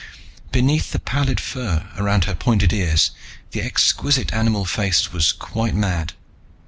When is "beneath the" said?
0.51-0.97